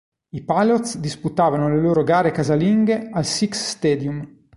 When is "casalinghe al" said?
2.31-3.23